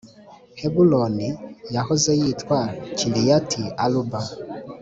[0.59, 1.27] (heburoni
[1.75, 2.59] yahoze yitwa
[2.97, 4.19] kiriyati-aruba